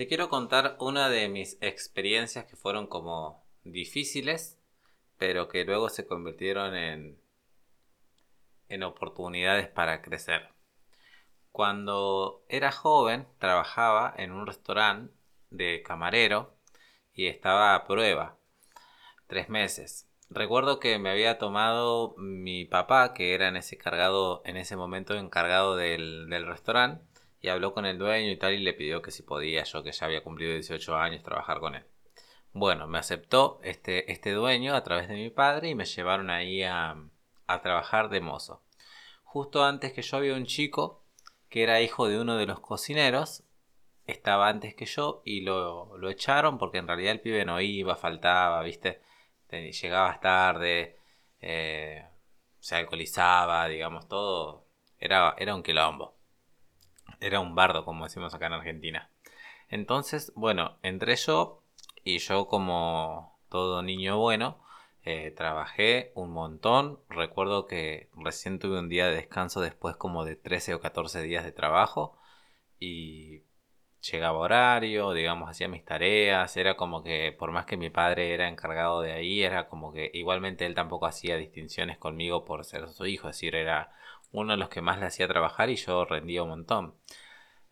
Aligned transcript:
Te 0.00 0.08
quiero 0.08 0.30
contar 0.30 0.78
una 0.80 1.10
de 1.10 1.28
mis 1.28 1.58
experiencias 1.60 2.46
que 2.46 2.56
fueron 2.56 2.86
como 2.86 3.44
difíciles, 3.64 4.58
pero 5.18 5.46
que 5.46 5.62
luego 5.66 5.90
se 5.90 6.06
convirtieron 6.06 6.74
en, 6.74 7.20
en 8.70 8.82
oportunidades 8.82 9.68
para 9.68 10.00
crecer. 10.00 10.54
Cuando 11.52 12.46
era 12.48 12.72
joven 12.72 13.28
trabajaba 13.38 14.14
en 14.16 14.32
un 14.32 14.46
restaurante 14.46 15.12
de 15.50 15.82
camarero 15.82 16.56
y 17.12 17.26
estaba 17.26 17.74
a 17.74 17.86
prueba, 17.86 18.38
tres 19.26 19.50
meses. 19.50 20.08
Recuerdo 20.30 20.80
que 20.80 20.98
me 20.98 21.10
había 21.10 21.36
tomado 21.36 22.14
mi 22.16 22.64
papá, 22.64 23.12
que 23.12 23.34
era 23.34 23.48
en 23.48 23.58
ese, 23.58 23.76
cargado, 23.76 24.40
en 24.46 24.56
ese 24.56 24.76
momento 24.76 25.12
encargado 25.12 25.76
del, 25.76 26.30
del 26.30 26.46
restaurante, 26.46 27.04
y 27.40 27.48
habló 27.48 27.72
con 27.74 27.86
el 27.86 27.98
dueño 27.98 28.30
y 28.30 28.36
tal, 28.36 28.54
y 28.54 28.58
le 28.58 28.74
pidió 28.74 29.02
que 29.02 29.10
si 29.10 29.22
podía, 29.22 29.64
yo 29.64 29.82
que 29.82 29.92
ya 29.92 30.06
había 30.06 30.22
cumplido 30.22 30.52
18 30.54 30.96
años, 30.96 31.22
trabajar 31.22 31.60
con 31.60 31.74
él. 31.74 31.84
Bueno, 32.52 32.86
me 32.88 32.98
aceptó 32.98 33.60
este, 33.62 34.10
este 34.12 34.32
dueño 34.32 34.74
a 34.74 34.82
través 34.82 35.08
de 35.08 35.14
mi 35.14 35.30
padre 35.30 35.68
y 35.68 35.74
me 35.74 35.84
llevaron 35.84 36.30
ahí 36.30 36.62
a, 36.62 36.96
a 37.46 37.62
trabajar 37.62 38.08
de 38.10 38.20
mozo. 38.20 38.62
Justo 39.22 39.64
antes 39.64 39.92
que 39.92 40.02
yo 40.02 40.16
había 40.16 40.34
un 40.34 40.46
chico 40.46 41.04
que 41.48 41.62
era 41.62 41.80
hijo 41.80 42.08
de 42.08 42.20
uno 42.20 42.36
de 42.36 42.46
los 42.46 42.60
cocineros, 42.60 43.44
estaba 44.06 44.48
antes 44.48 44.74
que 44.74 44.86
yo 44.86 45.22
y 45.24 45.42
lo, 45.42 45.96
lo 45.98 46.10
echaron 46.10 46.58
porque 46.58 46.78
en 46.78 46.88
realidad 46.88 47.12
el 47.12 47.20
pibe 47.20 47.44
no 47.44 47.60
iba, 47.60 47.96
faltaba, 47.96 48.62
¿viste? 48.62 49.02
llegabas 49.50 50.20
tarde, 50.20 50.98
eh, 51.40 52.06
se 52.60 52.76
alcoholizaba, 52.76 53.66
digamos, 53.68 54.08
todo. 54.08 54.66
Era, 54.98 55.34
era 55.38 55.54
un 55.54 55.62
quilombo. 55.62 56.19
Era 57.20 57.40
un 57.40 57.54
bardo, 57.54 57.84
como 57.84 58.04
decimos 58.04 58.34
acá 58.34 58.46
en 58.46 58.54
Argentina. 58.54 59.10
Entonces, 59.68 60.32
bueno, 60.34 60.78
entré 60.82 61.16
yo 61.16 61.62
y 62.04 62.18
yo 62.18 62.48
como 62.48 63.38
todo 63.48 63.82
niño 63.82 64.18
bueno, 64.18 64.62
eh, 65.04 65.30
trabajé 65.32 66.12
un 66.14 66.30
montón. 66.32 67.00
Recuerdo 67.08 67.66
que 67.66 68.10
recién 68.16 68.58
tuve 68.58 68.78
un 68.78 68.88
día 68.88 69.06
de 69.06 69.16
descanso 69.16 69.60
después 69.60 69.96
como 69.96 70.24
de 70.24 70.36
13 70.36 70.74
o 70.74 70.80
14 70.80 71.22
días 71.22 71.44
de 71.44 71.52
trabajo. 71.52 72.18
Y 72.78 73.44
llegaba 74.00 74.38
horario, 74.38 75.12
digamos, 75.12 75.50
hacía 75.50 75.68
mis 75.68 75.84
tareas, 75.84 76.56
era 76.56 76.76
como 76.76 77.02
que 77.02 77.34
por 77.38 77.50
más 77.52 77.66
que 77.66 77.76
mi 77.76 77.90
padre 77.90 78.32
era 78.34 78.48
encargado 78.48 79.02
de 79.02 79.12
ahí, 79.12 79.42
era 79.42 79.68
como 79.68 79.92
que 79.92 80.10
igualmente 80.14 80.66
él 80.66 80.74
tampoco 80.74 81.06
hacía 81.06 81.36
distinciones 81.36 81.98
conmigo 81.98 82.44
por 82.44 82.64
ser 82.64 82.88
su 82.88 83.06
hijo, 83.06 83.28
es 83.28 83.36
decir, 83.36 83.54
era 83.54 83.92
uno 84.32 84.52
de 84.52 84.58
los 84.58 84.68
que 84.68 84.80
más 84.80 84.98
le 84.98 85.06
hacía 85.06 85.28
trabajar 85.28 85.70
y 85.70 85.76
yo 85.76 86.04
rendía 86.04 86.42
un 86.42 86.50
montón. 86.50 86.94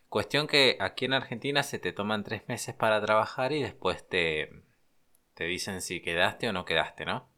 Cuestión 0.09 0.47
que 0.47 0.77
aquí 0.81 1.05
en 1.05 1.13
Argentina 1.13 1.63
se 1.63 1.79
te 1.79 1.93
toman 1.93 2.25
tres 2.25 2.49
meses 2.49 2.75
para 2.75 3.01
trabajar 3.01 3.53
y 3.53 3.63
después 3.63 4.09
te, 4.09 4.65
te 5.35 5.45
dicen 5.45 5.83
si 5.83 6.01
quedaste 6.01 6.49
o 6.49 6.53
no 6.53 6.65
quedaste, 6.65 7.05
¿no? 7.05 7.29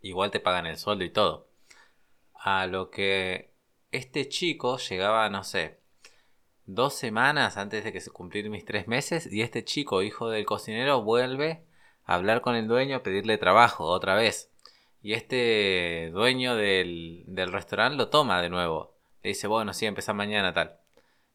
Igual 0.00 0.30
te 0.30 0.40
pagan 0.40 0.66
el 0.66 0.76
sueldo 0.76 1.04
y 1.04 1.10
todo. 1.10 1.48
A 2.34 2.66
lo 2.66 2.90
que 2.90 3.54
este 3.92 4.28
chico 4.28 4.78
llegaba, 4.78 5.28
no 5.30 5.44
sé, 5.44 5.80
dos 6.66 6.94
semanas 6.94 7.56
antes 7.56 7.84
de 7.84 7.92
que 7.92 8.00
se 8.00 8.10
cumplir 8.10 8.50
mis 8.50 8.64
tres 8.64 8.88
meses 8.88 9.32
y 9.32 9.42
este 9.42 9.64
chico, 9.64 10.02
hijo 10.02 10.28
del 10.30 10.44
cocinero, 10.44 11.02
vuelve 11.02 11.64
a 12.04 12.14
hablar 12.14 12.40
con 12.40 12.56
el 12.56 12.68
dueño 12.68 12.96
a 12.96 13.02
pedirle 13.02 13.38
trabajo 13.38 13.84
otra 13.84 14.14
vez. 14.14 14.51
Y 15.02 15.14
este 15.14 16.10
dueño 16.12 16.56
del, 16.56 17.24
del 17.26 17.52
restaurante 17.52 17.96
lo 17.96 18.08
toma 18.08 18.40
de 18.40 18.50
nuevo. 18.50 18.94
Le 19.22 19.30
dice, 19.30 19.46
bueno, 19.48 19.74
sí, 19.74 19.86
empieza 19.86 20.12
mañana 20.12 20.52
tal. 20.54 20.78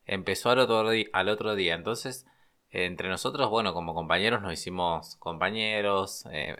Empezó 0.05 0.49
al 0.49 0.59
otro, 0.59 0.89
al 1.13 1.29
otro 1.29 1.55
día. 1.55 1.75
Entonces, 1.75 2.25
entre 2.69 3.09
nosotros, 3.09 3.49
bueno, 3.49 3.73
como 3.73 3.93
compañeros 3.93 4.41
nos 4.41 4.53
hicimos 4.53 5.15
compañeros, 5.17 6.25
eh, 6.31 6.55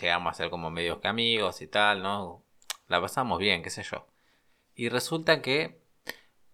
llegamos 0.00 0.32
a 0.32 0.34
ser 0.34 0.50
como 0.50 0.70
medios 0.70 0.98
que 0.98 1.08
amigos 1.08 1.62
y 1.62 1.68
tal, 1.68 2.02
¿no? 2.02 2.42
La 2.88 3.00
pasamos 3.00 3.38
bien, 3.38 3.62
qué 3.62 3.70
sé 3.70 3.82
yo. 3.82 4.06
Y 4.74 4.88
resulta 4.88 5.42
que 5.42 5.80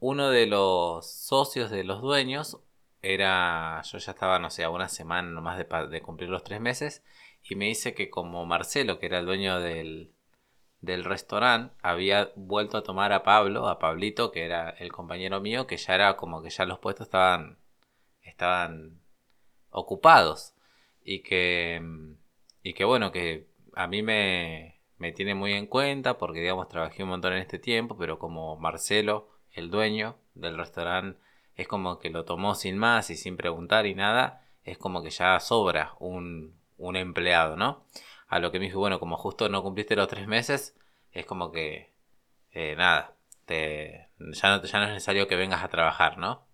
uno 0.00 0.31
de 0.31 0.47
los 0.47 1.10
socios 1.10 1.71
de 1.71 1.84
los 1.84 2.03
dueños 2.03 2.59
era, 3.03 3.82
yo 3.82 3.98
ya 3.98 4.12
estaba, 4.12 4.38
no 4.38 4.50
sé, 4.50 4.66
una 4.66 4.88
semana 4.88 5.28
nomás 5.31 5.59
de, 5.59 6.03
cumplir 6.03 6.31
los 6.31 6.44
tres 6.44 6.60
meses, 6.60 7.04
y 7.44 7.56
me 7.56 7.66
dice 7.66 7.94
que 7.94 8.10
como 8.10 8.47
Marcelo, 8.47 8.99
que 8.99 9.06
era 9.06 9.19
el 9.19 9.27
dueño 9.27 9.60
del, 9.60 10.12
del 10.81 11.05
restaurante, 11.05 11.75
había 11.82 12.32
vuelto 12.37 12.78
a 12.78 12.82
tomar 12.82 13.12
a 13.12 13.22
Pablo, 13.22 13.69
a 13.69 13.78
Pablito, 13.78 14.32
que 14.32 14.44
era 14.44 14.71
el 14.71 14.93
compañero 14.93 15.41
mío, 15.41 15.66
que 15.66 15.77
ya 15.77 15.94
era 15.94 16.16
como 16.16 16.43
que 16.43 16.50
ya 16.50 16.65
los 16.65 16.78
puestos 16.78 17.06
estaban, 17.06 17.59
estaban 18.22 19.00
ocupados, 19.71 20.54
y 21.03 21.21
que, 21.21 21.83
y 22.62 22.72
que 22.75 22.84
bueno, 22.84 23.12
que 23.12 23.47
a 23.75 23.87
mí 23.87 24.03
me, 24.03 24.81
me 24.99 25.12
tiene 25.12 25.34
muy 25.34 25.53
en 25.53 25.66
cuenta, 25.66 26.16
porque 26.16 26.41
digamos, 26.41 26.69
trabajé 26.69 27.03
un 27.03 27.10
montón 27.10 27.34
en 27.34 27.41
este 27.41 27.59
tiempo, 27.59 27.97
pero 27.99 28.19
como 28.19 28.56
Marcelo, 28.56 29.28
el 29.53 29.71
dueño 29.71 30.16
del 30.34 30.56
restaurante 30.56 31.21
es 31.56 31.69
como 31.69 31.99
que 31.99 32.10
lo 32.10 32.25
tomó 32.25 32.54
sin 32.54 32.78
más 32.78 33.10
y 33.10 33.16
sin 33.16 33.37
preguntar 33.37 33.87
y 33.87 33.94
nada, 33.94 34.47
es 34.65 34.78
como 34.78 35.03
que 35.03 35.10
ya 35.10 35.38
sobra 35.41 35.94
un, 36.00 36.54
un 36.78 36.96
empleado, 36.96 37.56
¿no? 37.56 37.84
A 38.28 38.38
lo 38.38 38.50
que 38.52 38.58
me 38.58 38.66
dijo, 38.66 38.78
bueno, 38.78 39.00
como 39.00 39.16
justo 39.16 39.48
no 39.48 39.62
cumpliste 39.62 39.96
los 39.96 40.08
tres 40.08 40.26
meses, 40.26 40.76
es 41.12 41.26
como 41.26 41.52
que, 41.52 41.92
eh, 42.52 42.74
nada, 42.76 43.16
te, 43.46 44.08
ya, 44.18 44.56
no, 44.56 44.62
ya 44.64 44.78
no 44.78 44.84
es 44.86 44.92
necesario 44.92 45.28
que 45.28 45.36
vengas 45.36 45.62
a 45.64 45.68
trabajar, 45.68 46.18
¿no? 46.18 46.46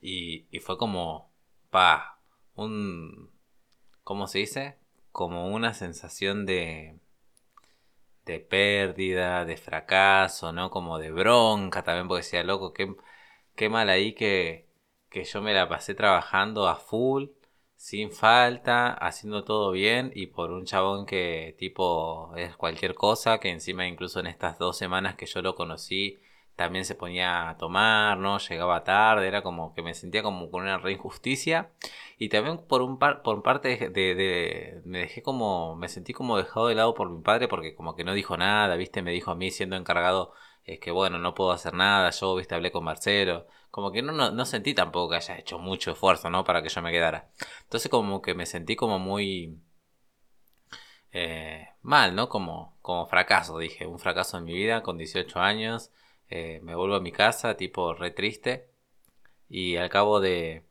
Y, 0.00 0.46
y 0.50 0.60
fue 0.60 0.76
como, 0.78 1.30
pa, 1.70 2.18
un, 2.54 3.30
¿cómo 4.04 4.26
se 4.26 4.38
dice? 4.40 4.78
Como 5.12 5.48
una 5.48 5.74
sensación 5.74 6.46
de, 6.46 6.98
de 8.24 8.40
pérdida, 8.40 9.44
de 9.44 9.56
fracaso, 9.56 10.52
¿no? 10.52 10.70
Como 10.70 10.98
de 10.98 11.10
bronca 11.10 11.82
también, 11.82 12.08
porque 12.08 12.22
decía, 12.22 12.42
loco, 12.44 12.72
qué, 12.72 12.94
qué 13.56 13.68
mal 13.68 13.88
ahí 13.88 14.14
que, 14.14 14.68
que 15.10 15.24
yo 15.24 15.42
me 15.42 15.54
la 15.54 15.68
pasé 15.68 15.94
trabajando 15.94 16.68
a 16.68 16.76
full, 16.76 17.26
sin 17.82 18.12
falta, 18.12 18.92
haciendo 18.94 19.42
todo 19.42 19.72
bien, 19.72 20.12
y 20.14 20.26
por 20.28 20.52
un 20.52 20.64
chabón 20.64 21.04
que 21.04 21.56
tipo 21.58 22.32
es 22.36 22.54
cualquier 22.56 22.94
cosa, 22.94 23.38
que 23.40 23.50
encima 23.50 23.88
incluso 23.88 24.20
en 24.20 24.28
estas 24.28 24.56
dos 24.56 24.78
semanas 24.78 25.16
que 25.16 25.26
yo 25.26 25.42
lo 25.42 25.56
conocí, 25.56 26.20
también 26.54 26.84
se 26.84 26.94
ponía 26.94 27.48
a 27.50 27.56
tomar, 27.56 28.18
¿no? 28.18 28.38
Llegaba 28.38 28.84
tarde, 28.84 29.26
era 29.26 29.42
como 29.42 29.74
que 29.74 29.82
me 29.82 29.94
sentía 29.94 30.22
como 30.22 30.48
con 30.50 30.62
una 30.62 30.78
re 30.78 30.92
injusticia. 30.92 31.72
Y 32.18 32.28
también 32.28 32.58
por 32.58 32.82
un 32.82 32.98
par, 32.98 33.22
por 33.22 33.42
parte 33.42 33.90
de, 33.90 34.80
me 34.84 35.00
dejé 35.00 35.22
como, 35.22 35.74
me 35.74 35.88
sentí 35.88 36.12
como 36.12 36.36
dejado 36.36 36.68
de 36.68 36.76
lado 36.76 36.94
por 36.94 37.10
mi 37.10 37.20
padre 37.22 37.48
porque 37.48 37.74
como 37.74 37.96
que 37.96 38.04
no 38.04 38.14
dijo 38.14 38.36
nada, 38.36 38.76
¿viste? 38.76 39.02
Me 39.02 39.10
dijo 39.10 39.32
a 39.32 39.34
mí 39.34 39.50
siendo 39.50 39.74
encargado, 39.76 40.32
es 40.64 40.80
que 40.80 40.90
bueno, 40.90 41.18
no 41.18 41.34
puedo 41.34 41.52
hacer 41.52 41.74
nada, 41.74 42.10
yo, 42.10 42.36
¿viste? 42.36 42.54
Hablé 42.54 42.70
con 42.72 42.84
Marcelo. 42.84 43.46
Como 43.70 43.90
que 43.92 44.02
no, 44.02 44.12
no, 44.12 44.44
sentí 44.44 44.74
tampoco 44.74 45.10
que 45.10 45.16
haya 45.16 45.38
hecho 45.38 45.58
mucho 45.58 45.92
esfuerzo, 45.92 46.30
¿no? 46.30 46.44
Para 46.44 46.62
que 46.62 46.68
yo 46.68 46.82
me 46.82 46.92
quedara. 46.92 47.30
Entonces 47.64 47.90
como 47.90 48.22
que 48.22 48.34
me 48.34 48.46
sentí 48.46 48.76
como 48.76 48.98
muy... 48.98 49.58
Eh, 51.12 51.68
mal, 51.82 52.14
¿no? 52.14 52.28
Como, 52.28 52.78
como 52.82 53.06
fracaso, 53.06 53.58
dije, 53.58 53.86
un 53.86 53.98
fracaso 53.98 54.38
en 54.38 54.44
mi 54.44 54.54
vida 54.54 54.82
con 54.82 54.98
18 54.98 55.40
años 55.40 55.90
eh, 56.34 56.60
me 56.62 56.74
vuelvo 56.74 56.94
a 56.94 57.00
mi 57.00 57.12
casa, 57.12 57.56
tipo 57.58 57.92
re 57.92 58.10
triste. 58.10 58.70
Y 59.50 59.76
al 59.76 59.90
cabo 59.90 60.20
de, 60.20 60.64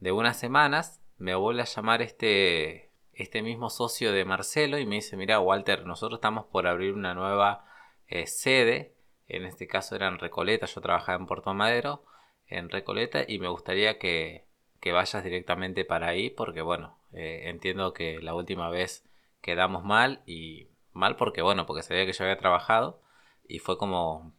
de 0.00 0.12
unas 0.12 0.38
semanas 0.38 1.02
me 1.18 1.34
vuelve 1.34 1.60
a 1.62 1.66
llamar 1.66 2.00
este, 2.00 2.90
este 3.12 3.42
mismo 3.42 3.68
socio 3.68 4.12
de 4.12 4.24
Marcelo 4.24 4.78
y 4.78 4.86
me 4.86 4.96
dice, 4.96 5.16
mira 5.18 5.40
Walter, 5.40 5.84
nosotros 5.84 6.18
estamos 6.18 6.46
por 6.46 6.66
abrir 6.66 6.94
una 6.94 7.14
nueva 7.14 7.66
eh, 8.08 8.26
sede. 8.26 8.94
En 9.28 9.44
este 9.44 9.66
caso 9.66 9.96
era 9.96 10.08
en 10.08 10.18
Recoleta, 10.18 10.66
yo 10.66 10.80
trabajaba 10.80 11.18
en 11.18 11.26
Puerto 11.26 11.54
Madero, 11.54 12.04
en 12.46 12.68
Recoleta, 12.68 13.24
y 13.26 13.38
me 13.38 13.48
gustaría 13.48 13.98
que, 13.98 14.44
que 14.80 14.92
vayas 14.92 15.24
directamente 15.24 15.84
para 15.84 16.08
ahí 16.08 16.30
porque 16.30 16.62
bueno, 16.62 16.98
eh, 17.12 17.42
entiendo 17.46 17.92
que 17.94 18.20
la 18.20 18.34
última 18.34 18.68
vez 18.70 19.04
quedamos 19.40 19.84
mal 19.84 20.22
y 20.26 20.68
mal 20.92 21.16
porque 21.16 21.42
bueno, 21.42 21.66
porque 21.66 21.82
sabía 21.82 22.06
que 22.06 22.12
yo 22.12 22.24
había 22.24 22.38
trabajado 22.38 23.00
y 23.48 23.58
fue 23.60 23.78
como 23.78 24.32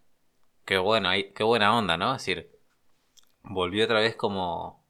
Qué 0.66 0.78
bueno, 0.78 1.10
qué 1.36 1.44
buena 1.44 1.78
onda, 1.78 1.98
¿no? 1.98 2.16
Es 2.16 2.22
decir, 2.26 2.50
volvió 3.44 3.86
otra 3.86 4.00
vez 4.00 4.16
como 4.16 4.84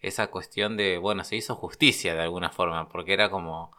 esa 0.00 0.28
cuestión 0.30 0.76
de, 0.76 0.98
bueno, 0.98 1.24
se 1.24 1.36
hizo 1.36 1.54
justicia 1.56 2.14
de 2.14 2.22
alguna 2.22 2.50
forma, 2.50 2.88
porque 2.88 3.12
era 3.14 3.30
como 3.30 3.72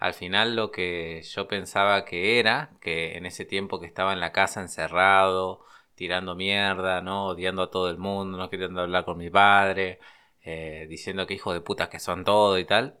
al 0.00 0.14
final 0.14 0.56
lo 0.56 0.70
que 0.72 1.22
yo 1.22 1.46
pensaba 1.46 2.06
que 2.06 2.38
era, 2.40 2.70
que 2.80 3.18
en 3.18 3.26
ese 3.26 3.44
tiempo 3.44 3.80
que 3.80 3.86
estaba 3.86 4.14
en 4.14 4.20
la 4.20 4.32
casa 4.32 4.62
encerrado, 4.62 5.64
tirando 5.94 6.34
mierda, 6.34 7.02
¿no? 7.02 7.26
Odiando 7.28 7.62
a 7.64 7.70
todo 7.70 7.90
el 7.90 7.98
mundo, 7.98 8.38
no 8.38 8.48
queriendo 8.50 8.80
hablar 8.80 9.04
con 9.04 9.18
mi 9.18 9.28
padre, 9.30 10.00
eh, 10.42 10.86
diciendo 10.88 11.26
que 11.26 11.34
hijos 11.34 11.54
de 11.54 11.60
puta 11.60 11.90
que 11.90 12.00
son 12.00 12.24
todo 12.24 12.58
y 12.58 12.64
tal, 12.64 12.98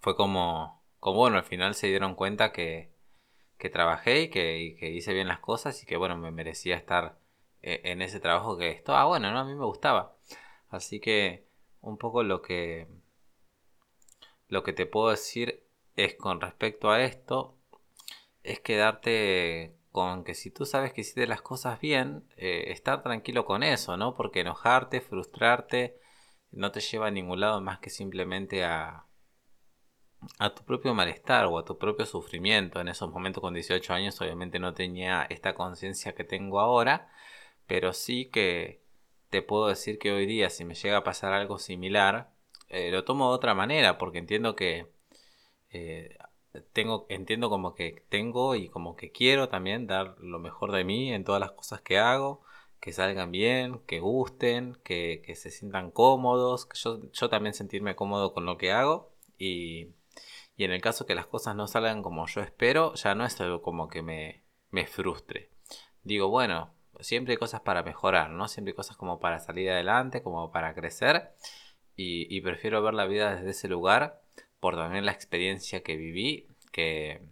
fue 0.00 0.16
como, 0.16 0.82
como 1.00 1.18
bueno, 1.18 1.38
al 1.38 1.44
final 1.44 1.74
se 1.74 1.86
dieron 1.88 2.14
cuenta 2.14 2.52
que, 2.52 2.92
que 3.58 3.70
trabajé 3.70 4.22
y 4.22 4.30
que, 4.30 4.90
hice 4.90 5.14
bien 5.14 5.28
las 5.28 5.40
cosas 5.40 5.82
y 5.82 5.86
que 5.86 5.96
bueno, 5.96 6.16
me 6.18 6.30
merecía 6.30 6.76
estar 6.76 7.18
eh, 7.62 7.80
en 7.84 8.02
ese 8.02 8.20
trabajo 8.20 8.58
que 8.58 8.70
estaba 8.70 9.04
bueno, 9.06 9.30
¿no? 9.32 9.40
A 9.40 9.44
mí 9.44 9.54
me 9.54 9.64
gustaba. 9.64 10.16
Así 10.68 11.00
que 11.00 11.48
un 11.80 11.98
poco 11.98 12.22
lo 12.22 12.42
que 12.42 12.88
lo 14.48 14.62
que 14.64 14.72
te 14.72 14.86
puedo 14.86 15.10
decir 15.10 15.67
es 15.98 16.14
con 16.14 16.40
respecto 16.40 16.90
a 16.90 17.02
esto 17.02 17.56
es 18.44 18.60
quedarte 18.60 19.76
con 19.90 20.22
que 20.24 20.34
si 20.34 20.50
tú 20.50 20.64
sabes 20.64 20.92
que 20.92 21.00
hiciste 21.00 21.26
las 21.26 21.42
cosas 21.42 21.80
bien, 21.80 22.24
eh, 22.36 22.66
estar 22.68 23.02
tranquilo 23.02 23.44
con 23.44 23.64
eso, 23.64 23.96
¿no? 23.96 24.14
Porque 24.14 24.40
enojarte, 24.40 25.00
frustrarte, 25.00 25.98
no 26.52 26.70
te 26.70 26.80
lleva 26.80 27.08
a 27.08 27.10
ningún 27.10 27.40
lado 27.40 27.60
más 27.60 27.80
que 27.80 27.90
simplemente 27.90 28.64
a, 28.64 29.06
a 30.38 30.54
tu 30.54 30.64
propio 30.64 30.94
malestar 30.94 31.46
o 31.46 31.58
a 31.58 31.64
tu 31.64 31.78
propio 31.78 32.06
sufrimiento. 32.06 32.80
En 32.80 32.88
esos 32.88 33.10
momentos 33.10 33.40
con 33.40 33.54
18 33.54 33.92
años 33.92 34.20
obviamente 34.20 34.60
no 34.60 34.74
tenía 34.74 35.26
esta 35.30 35.54
conciencia 35.54 36.14
que 36.14 36.24
tengo 36.24 36.60
ahora, 36.60 37.10
pero 37.66 37.92
sí 37.92 38.30
que 38.30 38.82
te 39.30 39.42
puedo 39.42 39.66
decir 39.68 39.98
que 39.98 40.12
hoy 40.12 40.26
día 40.26 40.48
si 40.48 40.64
me 40.64 40.74
llega 40.74 40.98
a 40.98 41.04
pasar 41.04 41.32
algo 41.32 41.58
similar, 41.58 42.30
eh, 42.68 42.90
lo 42.92 43.04
tomo 43.04 43.30
de 43.30 43.36
otra 43.36 43.54
manera 43.54 43.98
porque 43.98 44.18
entiendo 44.18 44.54
que 44.54 44.97
eh, 45.70 46.16
tengo, 46.72 47.06
entiendo 47.08 47.50
como 47.50 47.74
que 47.74 48.04
tengo 48.08 48.54
y 48.54 48.68
como 48.68 48.96
que 48.96 49.12
quiero 49.12 49.48
también 49.48 49.86
dar 49.86 50.16
lo 50.18 50.38
mejor 50.38 50.72
de 50.72 50.84
mí 50.84 51.12
en 51.12 51.24
todas 51.24 51.40
las 51.40 51.52
cosas 51.52 51.80
que 51.80 51.98
hago, 51.98 52.42
que 52.80 52.92
salgan 52.92 53.30
bien, 53.30 53.80
que 53.86 54.00
gusten, 54.00 54.78
que, 54.84 55.22
se 55.36 55.50
sientan 55.50 55.90
cómodos, 55.90 56.66
que 56.66 56.78
yo, 56.78 57.00
yo 57.12 57.28
también 57.28 57.54
sentirme 57.54 57.96
cómodo 57.96 58.32
con 58.32 58.46
lo 58.46 58.56
que 58.58 58.72
hago 58.72 59.12
y, 59.36 59.94
y 60.56 60.64
en 60.64 60.72
el 60.72 60.80
caso 60.80 61.06
que 61.06 61.14
las 61.14 61.26
cosas 61.26 61.54
no 61.56 61.66
salgan 61.68 62.02
como 62.02 62.26
yo 62.26 62.40
espero, 62.40 62.94
ya 62.94 63.14
no 63.14 63.24
es 63.24 63.36
como 63.62 63.88
que 63.88 64.02
me, 64.02 64.42
me 64.70 64.86
frustre. 64.86 65.50
Digo, 66.02 66.28
bueno, 66.28 66.74
siempre 67.00 67.34
hay 67.34 67.38
cosas 67.38 67.60
para 67.60 67.82
mejorar, 67.82 68.30
¿no? 68.30 68.48
Siempre 68.48 68.72
hay 68.72 68.76
cosas 68.76 68.96
como 68.96 69.20
para 69.20 69.38
salir 69.38 69.70
adelante, 69.70 70.22
como 70.22 70.50
para 70.50 70.74
crecer. 70.74 71.32
Y, 72.00 72.40
prefiero 72.42 72.80
ver 72.80 72.94
la 72.94 73.06
vida 73.06 73.34
desde 73.34 73.50
ese 73.50 73.68
lugar 73.68 74.22
por 74.60 74.76
también 74.76 75.06
la 75.06 75.12
experiencia 75.12 75.82
que 75.82 75.96
viví, 75.96 76.48
que, 76.72 77.22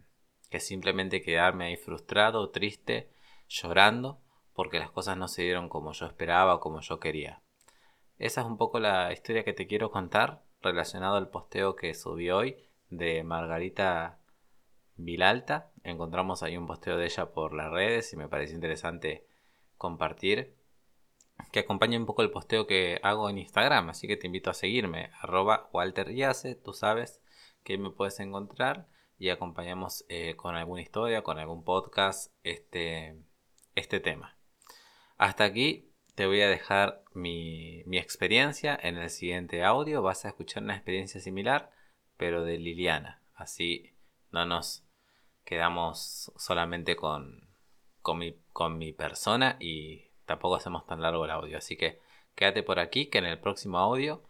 que 0.51 0.61
simplemente 0.61 1.23
quedarme 1.23 1.67
ahí 1.67 1.77
frustrado, 1.77 2.51
triste, 2.51 3.11
llorando, 3.49 4.21
porque 4.55 4.79
las 4.79 4.91
cosas 4.91 5.17
no 5.17 5.29
se 5.29 5.43
dieron 5.43 5.69
como 5.69 5.93
yo 5.93 6.07
esperaba 6.07 6.55
o 6.55 6.61
como 6.61 6.81
yo 6.81 6.99
quería. 6.99 7.43
Esa 8.19 8.41
es 8.41 8.47
un 8.47 8.57
poco 8.57 8.81
la 8.81 9.13
historia 9.13 9.45
que 9.45 9.53
te 9.53 9.67
quiero 9.67 9.91
contar 9.91 10.43
relacionado 10.63 11.17
al 11.17 11.29
posteo 11.29 11.77
que 11.77 11.95
subí 11.95 12.31
hoy 12.31 12.57
de 12.89 13.23
Margarita 13.25 14.19
Vilalta. 14.97 15.71
Encontramos 15.85 16.43
ahí 16.43 16.57
un 16.57 16.67
posteo 16.67 16.97
de 16.97 17.05
ella 17.05 17.33
por 17.33 17.53
las 17.53 17.71
redes 17.71 18.13
y 18.13 18.17
me 18.17 18.29
pareció 18.29 18.55
interesante 18.55 19.27
compartir. 19.77 20.57
Que 21.53 21.61
acompañe 21.61 21.99
un 21.99 22.07
poco 22.07 22.23
el 22.23 22.31
posteo 22.31 22.67
que 22.67 23.01
hago 23.03 23.29
en 23.31 23.39
Instagram. 23.39 23.91
Así 23.91 24.07
que 24.07 24.17
te 24.17 24.27
invito 24.27 24.51
a 24.51 24.55
seguirme. 24.55 25.11
Arroba 25.21 25.69
Walter 25.73 26.15
Yace. 26.15 26.55
Tú 26.55 26.73
sabes 26.73 27.23
que 27.63 27.79
me 27.79 27.91
puedes 27.91 28.21
encontrar. 28.21 28.89
Y 29.19 29.31
acompañamos 29.31 30.05
eh, 30.09 30.37
con 30.37 30.57
alguna 30.57 30.83
historia, 30.83 31.23
con 31.23 31.39
algún 31.39 31.65
podcast, 31.65 32.33
este, 32.43 33.17
este 33.75 34.01
tema. 34.01 34.39
Hasta 35.17 35.45
aquí 35.45 35.95
te 36.15 36.27
voy 36.27 36.43
a 36.43 36.49
dejar 36.49 37.03
mi, 37.15 37.83
mi 37.87 37.99
experiencia. 37.99 38.79
En 38.83 38.97
el 38.97 39.11
siguiente 39.11 39.65
audio 39.65 40.03
vas 40.03 40.25
a 40.25 40.29
escuchar 40.29 40.63
una 40.63 40.75
experiencia 40.75 41.21
similar, 41.21 41.71
pero 42.17 42.45
de 42.45 42.59
Liliana. 42.59 43.23
Así 43.35 43.95
no 44.31 44.45
nos 44.47 44.87
quedamos 45.45 46.33
solamente 46.37 46.97
con, 46.97 47.49
con, 48.03 48.19
mi, 48.19 48.37
con 48.53 48.79
mi 48.79 48.93
persona 48.93 49.57
y 49.61 50.06
tampoco 50.27 50.57
hacemos 50.57 50.87
tan 50.87 51.01
largo 51.01 51.25
el 51.25 51.31
audio. 51.31 51.59
Así 51.59 51.77
que 51.77 52.01
quédate 52.35 52.63
por 52.63 52.79
aquí 52.79 53.07
que 53.07 53.19
en 53.19 53.25
el 53.25 53.39
próximo 53.39 53.79
audio 53.79 54.23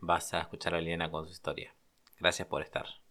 vas 0.00 0.34
a 0.34 0.40
escuchar 0.40 0.74
a 0.74 0.80
Liliana 0.80 1.10
con 1.10 1.26
su 1.26 1.32
historia. 1.32 1.74
Gracias 2.20 2.46
por 2.48 2.62
estar. 2.62 3.03